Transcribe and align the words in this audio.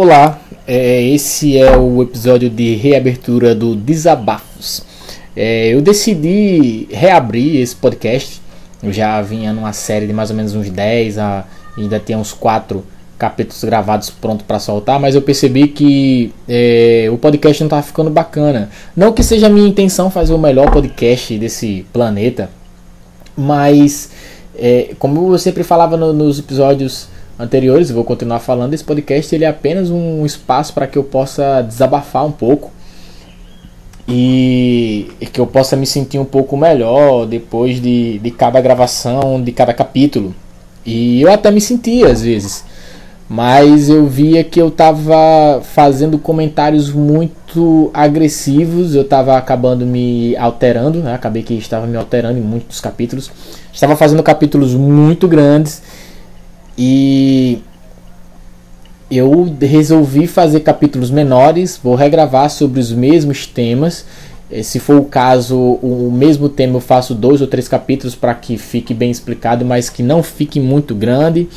Olá, 0.00 0.38
é, 0.64 1.02
esse 1.02 1.58
é 1.58 1.76
o 1.76 2.00
episódio 2.00 2.48
de 2.48 2.76
reabertura 2.76 3.52
do 3.52 3.74
Desabafos. 3.74 4.84
É, 5.34 5.74
eu 5.74 5.82
decidi 5.82 6.86
reabrir 6.92 7.60
esse 7.60 7.74
podcast. 7.74 8.40
Eu 8.80 8.92
já 8.92 9.20
vinha 9.22 9.52
numa 9.52 9.72
série 9.72 10.06
de 10.06 10.12
mais 10.12 10.30
ou 10.30 10.36
menos 10.36 10.54
uns 10.54 10.70
10, 10.70 11.18
a, 11.18 11.44
ainda 11.76 11.98
tinha 11.98 12.16
uns 12.16 12.32
4 12.32 12.84
capítulos 13.18 13.64
gravados 13.64 14.08
pronto 14.08 14.44
para 14.44 14.60
soltar, 14.60 15.00
mas 15.00 15.16
eu 15.16 15.22
percebi 15.22 15.66
que 15.66 16.32
é, 16.48 17.08
o 17.12 17.18
podcast 17.18 17.60
não 17.60 17.66
estava 17.66 17.82
ficando 17.82 18.08
bacana. 18.08 18.70
Não 18.96 19.12
que 19.12 19.24
seja 19.24 19.48
a 19.48 19.50
minha 19.50 19.68
intenção 19.68 20.12
fazer 20.12 20.32
o 20.32 20.38
melhor 20.38 20.70
podcast 20.70 21.36
desse 21.36 21.84
planeta, 21.92 22.48
mas 23.36 24.12
é, 24.56 24.94
como 24.96 25.34
eu 25.34 25.38
sempre 25.40 25.64
falava 25.64 25.96
no, 25.96 26.12
nos 26.12 26.38
episódios 26.38 27.08
anteriores, 27.38 27.90
vou 27.90 28.04
continuar 28.04 28.40
falando, 28.40 28.74
esse 28.74 28.84
podcast 28.84 29.34
ele 29.34 29.44
é 29.44 29.48
apenas 29.48 29.90
um 29.90 30.26
espaço 30.26 30.72
para 30.72 30.86
que 30.86 30.98
eu 30.98 31.04
possa 31.04 31.62
desabafar 31.62 32.26
um 32.26 32.32
pouco 32.32 32.72
e 34.08 35.06
que 35.32 35.40
eu 35.40 35.46
possa 35.46 35.76
me 35.76 35.86
sentir 35.86 36.18
um 36.18 36.24
pouco 36.24 36.56
melhor 36.56 37.26
depois 37.26 37.80
de, 37.80 38.18
de 38.18 38.30
cada 38.30 38.60
gravação, 38.60 39.40
de 39.42 39.52
cada 39.52 39.74
capítulo. 39.74 40.34
E 40.84 41.20
eu 41.20 41.30
até 41.30 41.50
me 41.50 41.60
sentia 41.60 42.10
às 42.10 42.22
vezes, 42.22 42.64
mas 43.28 43.90
eu 43.90 44.06
via 44.06 44.42
que 44.42 44.60
eu 44.60 44.68
estava 44.68 45.60
fazendo 45.62 46.18
comentários 46.18 46.90
muito 46.90 47.90
agressivos, 47.92 48.94
eu 48.94 49.02
estava 49.02 49.36
acabando 49.36 49.84
me 49.84 50.34
alterando, 50.38 51.00
né? 51.00 51.14
acabei 51.14 51.42
que 51.42 51.52
estava 51.54 51.86
me 51.86 51.96
alterando 51.96 52.38
em 52.38 52.42
muitos 52.42 52.80
capítulos, 52.80 53.30
estava 53.70 53.94
fazendo 53.94 54.22
capítulos 54.22 54.72
muito 54.72 55.28
grandes 55.28 55.82
e 56.78 57.60
eu 59.10 59.52
resolvi 59.60 60.28
fazer 60.28 60.60
capítulos 60.60 61.10
menores, 61.10 61.80
vou 61.82 61.96
regravar 61.96 62.48
sobre 62.48 62.78
os 62.78 62.92
mesmos 62.92 63.46
temas. 63.46 64.04
Eh, 64.48 64.62
se 64.62 64.78
for 64.78 64.96
o 64.96 65.04
caso, 65.04 65.58
o 65.58 66.10
mesmo 66.12 66.48
tema 66.48 66.76
eu 66.76 66.80
faço 66.80 67.14
dois 67.14 67.40
ou 67.40 67.48
três 67.48 67.66
capítulos 67.66 68.14
para 68.14 68.32
que 68.32 68.56
fique 68.56 68.94
bem 68.94 69.10
explicado, 69.10 69.64
mas 69.64 69.90
que 69.90 70.02
não 70.04 70.22
fique 70.22 70.60
muito 70.60 70.94
grande. 70.94 71.48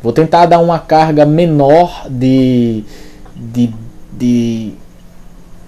Vou 0.00 0.12
tentar 0.12 0.46
dar 0.46 0.60
uma 0.60 0.78
carga 0.78 1.26
menor 1.26 2.06
de, 2.08 2.84
de, 3.34 3.70
de, 4.12 4.72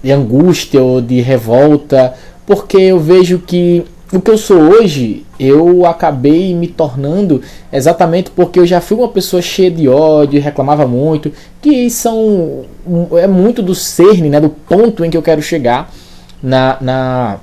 de 0.02 0.12
angústia 0.12 0.80
ou 0.80 1.00
de 1.00 1.20
revolta, 1.20 2.14
porque 2.46 2.76
eu 2.76 3.00
vejo 3.00 3.38
que 3.38 3.84
o 4.12 4.20
que 4.20 4.30
eu 4.30 4.36
sou 4.36 4.58
hoje, 4.58 5.24
eu 5.40 5.86
acabei 5.86 6.54
me 6.54 6.68
tornando 6.68 7.40
exatamente 7.72 8.30
porque 8.30 8.60
eu 8.60 8.66
já 8.66 8.80
fui 8.80 8.98
uma 8.98 9.08
pessoa 9.08 9.40
cheia 9.40 9.70
de 9.70 9.88
ódio, 9.88 10.40
reclamava 10.40 10.86
muito, 10.86 11.32
que 11.62 11.88
são 11.88 12.64
é 13.12 13.26
muito 13.26 13.62
do 13.62 13.74
cerne, 13.74 14.28
né, 14.28 14.38
do 14.38 14.50
ponto 14.50 15.04
em 15.04 15.10
que 15.10 15.16
eu 15.16 15.22
quero 15.22 15.40
chegar 15.40 15.90
na, 16.42 16.76
na 16.80 17.38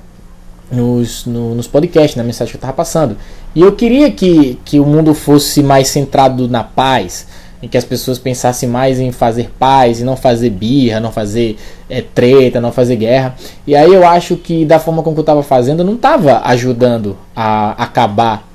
nos, 0.70 1.26
no, 1.26 1.56
nos 1.56 1.66
podcasts, 1.66 2.14
na 2.14 2.22
mensagem 2.22 2.52
que 2.52 2.56
eu 2.56 2.58
estava 2.58 2.72
passando. 2.72 3.16
E 3.54 3.60
eu 3.60 3.72
queria 3.72 4.10
que, 4.10 4.58
que 4.64 4.78
o 4.78 4.86
mundo 4.86 5.12
fosse 5.12 5.62
mais 5.62 5.88
centrado 5.88 6.48
na 6.48 6.62
paz, 6.62 7.26
em 7.62 7.68
que 7.68 7.76
as 7.76 7.84
pessoas 7.84 8.18
pensassem 8.18 8.68
mais 8.68 8.98
em 8.98 9.12
fazer 9.12 9.50
paz 9.58 10.00
e 10.00 10.04
não 10.04 10.16
fazer 10.16 10.50
birra, 10.50 10.98
não 10.98 11.12
fazer 11.12 11.56
é, 11.88 12.00
treta, 12.02 12.60
não 12.60 12.72
fazer 12.72 12.96
guerra. 12.96 13.34
E 13.66 13.74
aí 13.74 13.92
eu 13.92 14.06
acho 14.06 14.36
que 14.36 14.64
da 14.64 14.78
forma 14.78 15.02
como 15.02 15.16
eu 15.16 15.20
estava 15.20 15.42
fazendo, 15.42 15.80
eu 15.80 15.86
não 15.86 15.94
estava 15.94 16.40
ajudando 16.44 17.16
a 17.36 17.70
acabar 17.72 18.48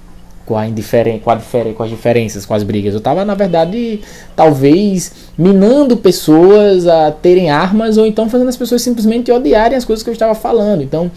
com 0.46 0.56
a 0.56 0.68
indiferença, 0.68 1.20
com, 1.24 1.32
a 1.32 1.40
com 1.76 1.84
as 1.84 1.90
diferenças, 1.90 2.46
com 2.46 2.54
as 2.54 2.64
brigas. 2.64 2.94
Eu 2.94 3.00
estava, 3.00 3.26
na 3.26 3.34
verdade, 3.34 4.02
talvez 4.36 5.12
minando 5.38 5.98
pessoas 5.98 6.88
a 6.88 7.12
terem 7.12 7.50
armas 7.50 7.98
ou 7.98 8.06
então 8.06 8.30
fazendo 8.30 8.50
as 8.50 8.58
pessoas 8.58 8.82
simplesmente 8.82 9.32
odiarem 9.32 9.78
as 9.78 9.84
coisas 9.84 10.04
que 10.04 10.10
eu 10.10 10.14
estava 10.14 10.36
falando. 10.36 10.84
Então, 10.84 11.10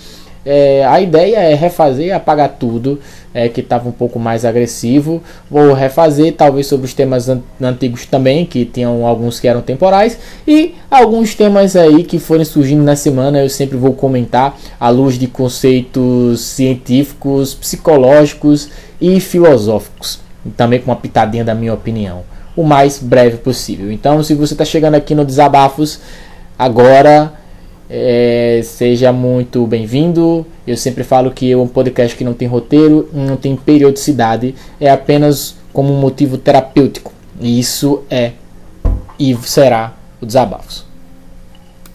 é, 0.51 0.83
a 0.87 0.99
ideia 0.99 1.37
é 1.37 1.55
refazer, 1.55 2.17
apagar 2.17 2.57
tudo 2.59 2.99
é, 3.35 3.51
que 3.51 3.61
estava 3.61 3.87
um 3.87 3.93
pouco 3.93 4.19
mais 4.19 4.47
agressivo. 4.47 5.23
Vou 5.51 5.75
refazer, 5.75 6.33
talvez 6.33 6.67
sobre 6.67 6.87
os 6.87 6.95
temas 6.95 7.29
an 7.29 7.43
antigos 7.61 8.07
também, 8.07 8.47
que 8.47 8.65
tinham 8.65 9.05
alguns 9.05 9.39
que 9.39 9.47
eram 9.47 9.61
temporais, 9.61 10.19
e 10.47 10.75
alguns 10.91 11.35
temas 11.35 11.77
aí 11.77 12.03
que 12.03 12.19
forem 12.19 12.47
surgindo 12.47 12.83
na 12.83 12.97
semana 12.97 13.43
eu 13.43 13.51
sempre 13.51 13.77
vou 13.77 13.93
comentar 13.93 14.59
à 14.81 14.89
luz 14.89 15.19
de 15.19 15.27
conceitos 15.27 16.41
científicos, 16.41 17.53
psicológicos 17.53 18.71
e 18.99 19.21
filosóficos, 19.21 20.19
também 20.57 20.81
com 20.81 20.91
uma 20.91 20.97
pitadinha 20.97 21.45
da 21.45 21.55
minha 21.55 21.75
opinião, 21.75 22.23
o 22.57 22.63
mais 22.63 22.99
breve 22.99 23.37
possível. 23.37 23.93
Então, 23.93 24.23
se 24.23 24.33
você 24.33 24.55
está 24.55 24.65
chegando 24.65 24.95
aqui 24.95 25.15
no 25.15 25.27
Desabafos, 25.27 26.01
agora 26.59 27.35
é, 27.89 28.61
seja 28.65 29.13
muito 29.13 29.67
bem-vindo. 29.67 30.47
Eu 30.67 30.77
sempre 30.77 31.05
falo 31.05 31.31
que 31.31 31.51
é 31.51 31.57
um 31.57 31.67
podcast 31.69 32.17
que 32.17 32.25
não 32.25 32.35
tem 32.35 32.49
roteiro, 32.49 33.09
não 33.13 33.37
tem 33.37 33.57
periodicidade, 33.57 34.55
é 34.81 34.91
apenas 34.91 35.57
como 35.73 35.93
um 35.93 36.01
motivo 36.01 36.37
terapêutico. 36.37 37.13
E 37.41 37.59
isso 37.59 38.03
é 38.11 38.33
e 39.19 39.37
será 39.43 39.97
o 40.21 40.27
Desabafos. 40.27 40.88